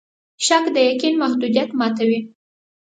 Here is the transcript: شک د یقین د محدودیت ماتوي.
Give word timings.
شک 0.45 0.65
د 0.75 0.77
یقین 0.89 1.13
د 1.17 1.19
محدودیت 1.21 1.69
ماتوي. 1.79 2.19